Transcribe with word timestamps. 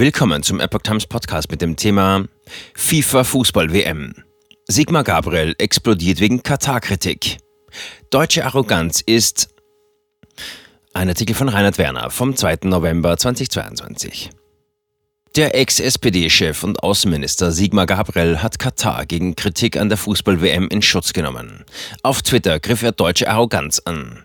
Willkommen 0.00 0.42
zum 0.42 0.60
Epoch 0.60 0.80
Times 0.80 1.06
Podcast 1.06 1.50
mit 1.50 1.60
dem 1.60 1.76
Thema 1.76 2.24
FIFA 2.74 3.22
Fußball 3.22 3.70
WM. 3.70 4.14
Sigmar 4.66 5.04
Gabriel 5.04 5.54
explodiert 5.58 6.20
wegen 6.20 6.42
Katar-Kritik. 6.42 7.36
Deutsche 8.08 8.46
Arroganz 8.46 9.02
ist 9.02 9.50
ein 10.94 11.10
Artikel 11.10 11.34
von 11.34 11.50
Reinhard 11.50 11.76
Werner 11.76 12.08
vom 12.08 12.34
2. 12.34 12.60
November 12.62 13.18
2022. 13.18 14.30
Der 15.36 15.54
Ex-SPD-Chef 15.54 16.64
und 16.64 16.82
Außenminister 16.82 17.52
Sigmar 17.52 17.84
Gabriel 17.84 18.38
hat 18.38 18.58
Katar 18.58 19.04
gegen 19.04 19.36
Kritik 19.36 19.76
an 19.76 19.90
der 19.90 19.98
Fußball-WM 19.98 20.68
in 20.68 20.80
Schutz 20.80 21.12
genommen. 21.12 21.66
Auf 22.02 22.22
Twitter 22.22 22.58
griff 22.58 22.82
er 22.82 22.92
deutsche 22.92 23.28
Arroganz 23.28 23.80
an. 23.80 24.24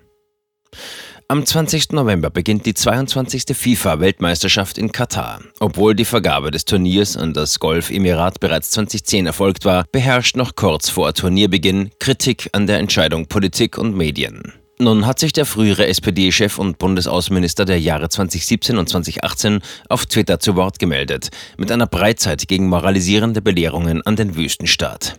Am 1.27 1.43
20. 1.43 1.93
November 1.93 2.29
beginnt 2.29 2.67
die 2.67 2.75
22. 2.75 3.57
FIFA-Weltmeisterschaft 3.57 4.77
in 4.77 4.91
Katar. 4.91 5.41
Obwohl 5.59 5.95
die 5.95 6.05
Vergabe 6.05 6.51
des 6.51 6.65
Turniers 6.65 7.17
an 7.17 7.33
das 7.33 7.57
Golf-Emirat 7.57 8.39
bereits 8.39 8.69
2010 8.69 9.25
erfolgt 9.25 9.65
war, 9.65 9.85
beherrscht 9.91 10.35
noch 10.35 10.53
kurz 10.53 10.89
vor 10.89 11.11
Turnierbeginn 11.15 11.89
Kritik 11.97 12.49
an 12.51 12.67
der 12.67 12.77
Entscheidung 12.77 13.25
Politik 13.25 13.79
und 13.79 13.97
Medien. 13.97 14.53
Nun 14.77 15.07
hat 15.07 15.17
sich 15.17 15.33
der 15.33 15.47
frühere 15.47 15.87
SPD-Chef 15.87 16.59
und 16.59 16.77
Bundesaußenminister 16.77 17.65
der 17.65 17.79
Jahre 17.79 18.09
2017 18.09 18.77
und 18.77 18.87
2018 18.87 19.61
auf 19.89 20.05
Twitter 20.05 20.39
zu 20.39 20.55
Wort 20.55 20.77
gemeldet, 20.77 21.29
mit 21.57 21.71
einer 21.71 21.87
Breitzeit 21.87 22.47
gegen 22.47 22.67
moralisierende 22.67 23.41
Belehrungen 23.41 24.03
an 24.03 24.15
den 24.15 24.35
Wüstenstaat. 24.35 25.17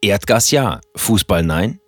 Erdgas 0.00 0.50
ja, 0.50 0.80
Fußball 0.96 1.42
nein? 1.42 1.78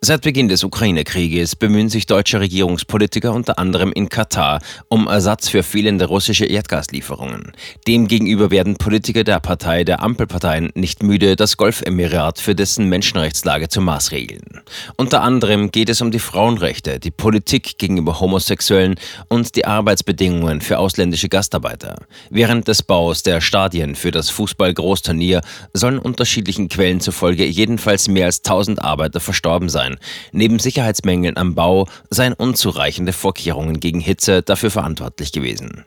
Seit 0.00 0.20
Beginn 0.20 0.48
des 0.48 0.62
Ukraine-Krieges 0.64 1.56
bemühen 1.56 1.88
sich 1.88 2.04
deutsche 2.04 2.38
Regierungspolitiker 2.38 3.32
unter 3.32 3.58
anderem 3.58 3.90
in 3.90 4.10
Katar 4.10 4.60
um 4.88 5.06
Ersatz 5.06 5.48
für 5.48 5.62
fehlende 5.62 6.04
russische 6.04 6.44
Erdgaslieferungen. 6.44 7.52
Demgegenüber 7.86 8.50
werden 8.50 8.76
Politiker 8.76 9.24
der 9.24 9.40
Partei 9.40 9.82
der 9.82 10.02
Ampelparteien 10.02 10.70
nicht 10.74 11.02
müde, 11.02 11.36
das 11.36 11.56
Golfemirat 11.56 12.38
für 12.38 12.54
dessen 12.54 12.90
Menschenrechtslage 12.90 13.70
zu 13.70 13.80
maßregeln. 13.80 14.60
Unter 14.96 15.22
anderem 15.22 15.70
geht 15.70 15.88
es 15.88 16.02
um 16.02 16.10
die 16.10 16.18
Frauenrechte, 16.18 17.00
die 17.00 17.10
Politik 17.10 17.78
gegenüber 17.78 18.20
Homosexuellen 18.20 18.96
und 19.28 19.56
die 19.56 19.64
Arbeitsbedingungen 19.64 20.60
für 20.60 20.78
ausländische 20.78 21.30
Gastarbeiter. 21.30 21.96
Während 22.28 22.68
des 22.68 22.82
Baus 22.82 23.22
der 23.22 23.40
Stadien 23.40 23.94
für 23.94 24.10
das 24.10 24.28
Fußball-Großturnier 24.28 25.40
sollen 25.72 25.98
unterschiedlichen 25.98 26.68
Quellen 26.68 27.00
zufolge 27.00 27.46
jedenfalls 27.46 28.08
mehr 28.08 28.26
als 28.26 28.40
1000 28.40 28.82
Arbeiter 28.82 29.20
verstorben 29.20 29.53
gestorben 29.54 29.68
sein. 29.68 29.96
Neben 30.32 30.58
Sicherheitsmängeln 30.58 31.36
am 31.36 31.54
Bau 31.54 31.86
seien 32.10 32.32
unzureichende 32.32 33.12
Vorkehrungen 33.12 33.80
gegen 33.80 34.00
Hitze 34.00 34.42
dafür 34.42 34.70
verantwortlich 34.70 35.32
gewesen. 35.32 35.84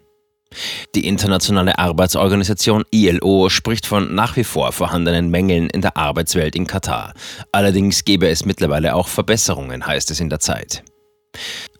Die 0.95 1.05
Internationale 1.05 1.77
Arbeitsorganisation 1.77 2.85
ILO 2.91 3.49
spricht 3.49 3.85
von 3.85 4.15
nach 4.15 4.37
wie 4.37 4.45
vor 4.45 4.71
vorhandenen 4.71 5.29
Mängeln 5.29 5.69
in 5.69 5.81
der 5.81 5.97
Arbeitswelt 5.97 6.55
in 6.55 6.65
Katar. 6.65 7.13
Allerdings 7.51 8.05
gebe 8.05 8.29
es 8.29 8.45
mittlerweile 8.45 8.95
auch 8.95 9.09
Verbesserungen, 9.09 9.85
heißt 9.85 10.09
es 10.11 10.21
in 10.21 10.29
der 10.29 10.39
Zeit. 10.39 10.83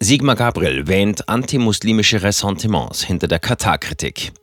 Sigmar 0.02 0.36
Gabriel 0.36 0.88
wähnt 0.88 1.30
antimuslimische 1.30 2.22
Ressentiments 2.22 3.04
hinter 3.04 3.28
der 3.28 3.40
Katar-Kritik. 3.40 4.34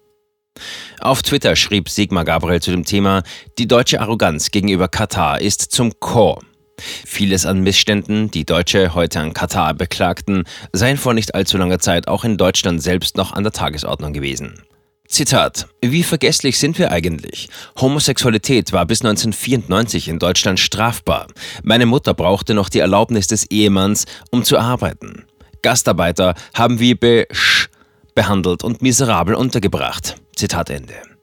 Auf 1.01 1.23
Twitter 1.23 1.55
schrieb 1.55 1.91
Sigmar 1.91 2.25
Gabriel 2.25 2.63
zu 2.63 2.71
dem 2.71 2.85
Thema, 2.85 3.23
die 3.59 3.69
deutsche 3.69 4.01
Arroganz 4.01 4.51
gegenüber 4.51 4.89
Katar 4.89 5.41
ist 5.41 5.61
zum 5.61 5.93
Chor. 6.01 6.41
Vieles 6.79 7.47
an 7.47 7.63
Missständen, 7.63 8.31
die 8.31 8.45
Deutsche 8.45 8.95
heute 8.95 9.21
an 9.21 9.33
Katar 9.35 9.75
beklagten, 9.75 10.45
seien 10.73 10.97
vor 10.97 11.15
nicht 11.15 11.35
allzu 11.35 11.57
langer 11.57 11.79
Zeit 11.79 12.09
auch 12.09 12.25
in 12.25 12.37
Deutschland 12.37 12.83
selbst 12.83 13.17
noch 13.17 13.33
an 13.33 13.45
der 13.45 13.53
Tagesordnung 13.53 14.13
gewesen. 14.13 14.63
Zitat: 15.07 15.69
Wie 15.81 16.03
vergesslich 16.03 16.59
sind 16.59 16.79
wir 16.79 16.91
eigentlich? 16.91 17.49
Homosexualität 17.81 18.73
war 18.73 18.87
bis 18.87 19.03
1994 19.03 20.09
in 20.09 20.19
Deutschland 20.19 20.59
strafbar. 20.59 21.29
Meine 21.63 21.87
Mutter 21.87 22.15
brauchte 22.15 22.55
noch 22.55 22.69
die 22.69 22.81
Erlaubnis 22.81 23.27
des 23.27 23.51
Ehemanns, 23.51 24.07
um 24.31 24.45
zu 24.45 24.59
arbeiten. 24.59 25.25
Gastarbeiter 25.63 26.35
haben 26.55 26.81
wir 26.81 26.97
besch 26.99 27.69
behandelt 28.15 28.65
und 28.65 28.83
miserabel 28.83 29.35
untergebracht. 29.35 30.17
Zitat 30.37 30.71
Ende. 30.71 31.14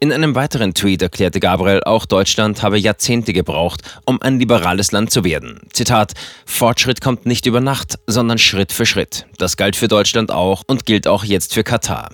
In 0.00 0.12
einem 0.12 0.34
weiteren 0.34 0.74
Tweet 0.74 1.02
erklärte 1.02 1.40
Gabriel, 1.40 1.82
auch 1.84 2.06
Deutschland 2.06 2.62
habe 2.62 2.78
Jahrzehnte 2.78 3.32
gebraucht, 3.32 3.82
um 4.04 4.20
ein 4.20 4.38
liberales 4.38 4.92
Land 4.92 5.10
zu 5.10 5.24
werden. 5.24 5.60
Zitat: 5.72 6.12
Fortschritt 6.44 7.00
kommt 7.00 7.26
nicht 7.26 7.46
über 7.46 7.60
Nacht, 7.60 7.98
sondern 8.06 8.38
Schritt 8.38 8.72
für 8.72 8.86
Schritt. 8.86 9.26
Das 9.38 9.56
galt 9.56 9.76
für 9.76 9.88
Deutschland 9.88 10.30
auch 10.30 10.62
und 10.66 10.86
gilt 10.86 11.06
auch 11.06 11.24
jetzt 11.24 11.54
für 11.54 11.64
Katar. 11.64 12.10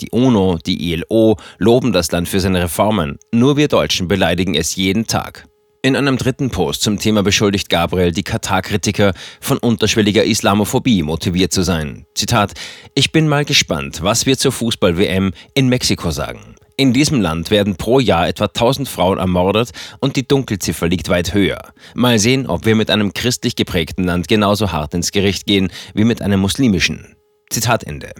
Die 0.00 0.10
UNO, 0.10 0.58
die 0.64 0.92
ILO 0.92 1.36
loben 1.58 1.92
das 1.92 2.10
Land 2.10 2.28
für 2.28 2.40
seine 2.40 2.62
Reformen. 2.62 3.18
Nur 3.32 3.56
wir 3.56 3.68
Deutschen 3.68 4.08
beleidigen 4.08 4.54
es 4.54 4.76
jeden 4.76 5.06
Tag. 5.06 5.46
In 5.82 5.96
einem 5.96 6.18
dritten 6.18 6.50
Post 6.50 6.82
zum 6.82 6.98
Thema 6.98 7.22
beschuldigt 7.22 7.70
Gabriel 7.70 8.12
die 8.12 8.22
Katar-Kritiker 8.22 9.14
von 9.40 9.56
unterschwelliger 9.56 10.24
Islamophobie 10.24 11.02
motiviert 11.02 11.52
zu 11.52 11.62
sein. 11.62 12.04
Zitat: 12.14 12.52
Ich 12.94 13.12
bin 13.12 13.28
mal 13.28 13.46
gespannt, 13.46 14.02
was 14.02 14.26
wir 14.26 14.36
zur 14.36 14.52
Fußball-WM 14.52 15.32
in 15.54 15.68
Mexiko 15.68 16.10
sagen. 16.10 16.49
In 16.80 16.94
diesem 16.94 17.20
Land 17.20 17.50
werden 17.50 17.76
pro 17.76 18.00
Jahr 18.00 18.26
etwa 18.26 18.46
1000 18.46 18.88
Frauen 18.88 19.18
ermordet 19.18 19.68
und 20.00 20.16
die 20.16 20.26
Dunkelziffer 20.26 20.88
liegt 20.88 21.10
weit 21.10 21.34
höher. 21.34 21.74
Mal 21.92 22.18
sehen, 22.18 22.46
ob 22.46 22.64
wir 22.64 22.74
mit 22.74 22.90
einem 22.90 23.12
christlich 23.12 23.54
geprägten 23.54 24.04
Land 24.04 24.28
genauso 24.28 24.72
hart 24.72 24.94
ins 24.94 25.12
Gericht 25.12 25.44
gehen 25.44 25.70
wie 25.92 26.04
mit 26.04 26.22
einem 26.22 26.40
muslimischen. 26.40 27.16
Zitat 27.50 27.84
Ende. 27.84 28.12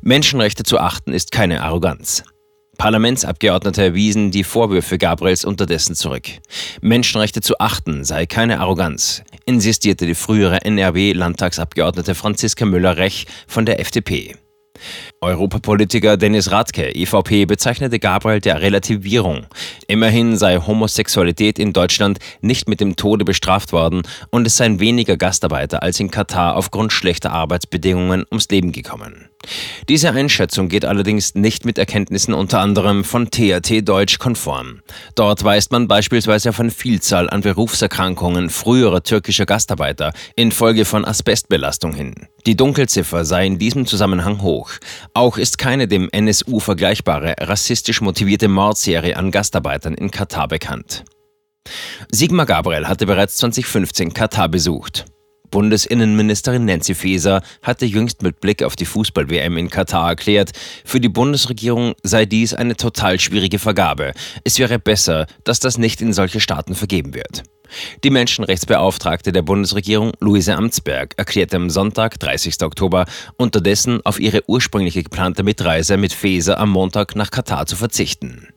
Menschenrechte 0.00 0.62
zu 0.62 0.78
achten 0.78 1.12
ist 1.12 1.32
keine 1.32 1.62
Arroganz. 1.62 2.24
Parlamentsabgeordnete 2.78 3.92
wiesen 3.92 4.30
die 4.30 4.42
Vorwürfe 4.42 4.96
Gabriels 4.96 5.44
unterdessen 5.44 5.94
zurück. 5.94 6.24
Menschenrechte 6.80 7.42
zu 7.42 7.58
achten 7.58 8.04
sei 8.04 8.24
keine 8.24 8.60
Arroganz, 8.60 9.22
insistierte 9.44 10.06
die 10.06 10.14
frühere 10.14 10.62
NRW-Landtagsabgeordnete 10.62 12.14
Franziska 12.14 12.64
Müller-Rech 12.64 13.26
von 13.46 13.66
der 13.66 13.80
FDP. 13.80 14.34
Europapolitiker 15.20 16.16
Dennis 16.16 16.50
Radke, 16.50 16.94
EVP, 16.94 17.46
bezeichnete 17.46 17.98
Gabriel 17.98 18.40
der 18.40 18.60
Relativierung. 18.60 19.46
Immerhin 19.88 20.36
sei 20.36 20.58
Homosexualität 20.58 21.58
in 21.58 21.72
Deutschland 21.72 22.18
nicht 22.40 22.68
mit 22.68 22.80
dem 22.80 22.96
Tode 22.96 23.24
bestraft 23.24 23.72
worden 23.72 24.02
und 24.30 24.46
es 24.46 24.56
seien 24.56 24.80
weniger 24.80 25.16
Gastarbeiter 25.16 25.82
als 25.82 26.00
in 26.00 26.10
Katar 26.10 26.56
aufgrund 26.56 26.92
schlechter 26.92 27.32
Arbeitsbedingungen 27.32 28.24
ums 28.30 28.48
Leben 28.48 28.72
gekommen. 28.72 29.28
Diese 29.88 30.10
Einschätzung 30.10 30.68
geht 30.68 30.84
allerdings 30.84 31.34
nicht 31.34 31.64
mit 31.64 31.78
Erkenntnissen 31.78 32.34
unter 32.34 32.60
anderem 32.60 33.04
von 33.04 33.30
THT 33.30 33.86
Deutsch 33.86 34.18
konform. 34.18 34.80
Dort 35.14 35.44
weist 35.44 35.72
man 35.72 35.88
beispielsweise 35.88 36.50
auf 36.50 36.60
eine 36.60 36.70
Vielzahl 36.70 37.28
an 37.28 37.42
Berufserkrankungen 37.42 38.50
früherer 38.50 39.02
türkischer 39.02 39.46
Gastarbeiter 39.46 40.12
infolge 40.36 40.84
von 40.84 41.04
Asbestbelastung 41.04 41.92
hin. 41.94 42.14
Die 42.46 42.56
Dunkelziffer 42.56 43.24
sei 43.24 43.46
in 43.46 43.58
diesem 43.58 43.86
Zusammenhang 43.86 44.42
hoch. 44.42 44.72
Auch 45.14 45.38
ist 45.38 45.56
keine 45.56 45.88
dem 45.88 46.10
NSU 46.12 46.60
vergleichbare 46.60 47.34
rassistisch 47.40 48.02
motivierte 48.02 48.48
Mordserie 48.48 49.16
an 49.16 49.30
Gastarbeitern 49.30 49.94
in 49.94 50.10
Katar 50.10 50.48
bekannt. 50.48 51.04
Sigmar 52.10 52.44
Gabriel 52.44 52.86
hatte 52.86 53.06
bereits 53.06 53.36
2015 53.38 54.12
Katar 54.12 54.50
besucht. 54.50 55.06
Bundesinnenministerin 55.54 56.64
Nancy 56.64 56.96
Faeser 56.96 57.40
hatte 57.62 57.86
jüngst 57.86 58.22
mit 58.22 58.40
Blick 58.40 58.64
auf 58.64 58.74
die 58.74 58.86
Fußball-WM 58.86 59.56
in 59.56 59.70
Katar 59.70 60.08
erklärt, 60.08 60.50
für 60.84 60.98
die 60.98 61.08
Bundesregierung 61.08 61.94
sei 62.02 62.26
dies 62.26 62.54
eine 62.54 62.74
total 62.74 63.20
schwierige 63.20 63.60
Vergabe. 63.60 64.14
Es 64.42 64.58
wäre 64.58 64.80
besser, 64.80 65.28
dass 65.44 65.60
das 65.60 65.78
nicht 65.78 66.02
in 66.02 66.12
solche 66.12 66.40
Staaten 66.40 66.74
vergeben 66.74 67.14
wird. 67.14 67.44
Die 68.02 68.10
Menschenrechtsbeauftragte 68.10 69.30
der 69.30 69.42
Bundesregierung, 69.42 70.10
Luise 70.18 70.56
Amtsberg, 70.56 71.14
erklärte 71.16 71.54
am 71.54 71.70
Sonntag, 71.70 72.18
30. 72.18 72.60
Oktober, 72.64 73.06
unterdessen 73.36 74.00
auf 74.04 74.18
ihre 74.18 74.42
ursprüngliche 74.48 75.04
geplante 75.04 75.44
Mitreise 75.44 75.96
mit 75.96 76.12
Faeser 76.12 76.58
am 76.58 76.70
Montag 76.70 77.14
nach 77.14 77.30
Katar 77.30 77.66
zu 77.66 77.76
verzichten. 77.76 78.48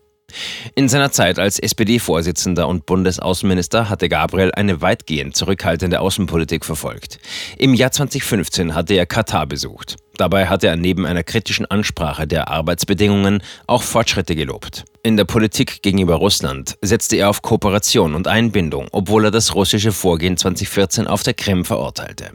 In 0.75 0.89
seiner 0.89 1.11
Zeit 1.11 1.39
als 1.39 1.57
SPD-Vorsitzender 1.59 2.67
und 2.67 2.85
Bundesaußenminister 2.85 3.89
hatte 3.89 4.09
Gabriel 4.09 4.51
eine 4.51 4.81
weitgehend 4.81 5.35
zurückhaltende 5.35 5.99
Außenpolitik 5.99 6.65
verfolgt. 6.65 7.19
Im 7.57 7.73
Jahr 7.73 7.91
2015 7.91 8.75
hatte 8.75 8.93
er 8.93 9.05
Katar 9.05 9.47
besucht. 9.47 9.95
Dabei 10.17 10.47
hatte 10.47 10.67
er 10.67 10.75
neben 10.75 11.05
einer 11.05 11.23
kritischen 11.23 11.65
Ansprache 11.65 12.27
der 12.27 12.49
Arbeitsbedingungen 12.49 13.41
auch 13.67 13.83
Fortschritte 13.83 14.35
gelobt. 14.35 14.85
In 15.03 15.15
der 15.15 15.25
Politik 15.25 15.81
gegenüber 15.81 16.15
Russland 16.15 16.77
setzte 16.81 17.17
er 17.17 17.29
auf 17.29 17.41
Kooperation 17.41 18.15
und 18.15 18.27
Einbindung, 18.27 18.87
obwohl 18.91 19.25
er 19.25 19.31
das 19.31 19.55
russische 19.55 19.91
Vorgehen 19.91 20.37
2014 20.37 21.07
auf 21.07 21.23
der 21.23 21.35
Krim 21.35 21.65
verurteilte. 21.65 22.31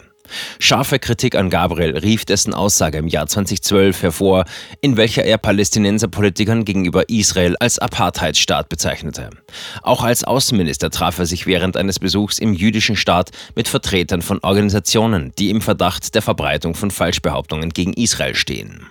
Scharfe 0.58 0.98
Kritik 0.98 1.34
an 1.34 1.50
Gabriel 1.50 1.98
rief 1.98 2.24
dessen 2.24 2.54
Aussage 2.54 2.98
im 2.98 3.08
Jahr 3.08 3.26
2012 3.26 4.02
hervor, 4.02 4.44
in 4.80 4.96
welcher 4.96 5.24
er 5.24 5.38
Palästinenserpolitikern 5.38 6.64
gegenüber 6.64 7.08
Israel 7.08 7.56
als 7.58 7.78
Apartheidsstaat 7.78 8.68
bezeichnete. 8.68 9.30
Auch 9.82 10.02
als 10.02 10.24
Außenminister 10.24 10.90
traf 10.90 11.18
er 11.18 11.26
sich 11.26 11.46
während 11.46 11.76
eines 11.76 11.98
Besuchs 11.98 12.38
im 12.38 12.54
jüdischen 12.54 12.96
Staat 12.96 13.30
mit 13.54 13.68
Vertretern 13.68 14.22
von 14.22 14.38
Organisationen, 14.42 15.32
die 15.38 15.50
im 15.50 15.60
Verdacht 15.60 16.14
der 16.14 16.22
Verbreitung 16.22 16.74
von 16.74 16.90
Falschbehauptungen 16.90 17.70
gegen 17.70 17.92
Israel 17.92 18.34
stehen. 18.34 18.86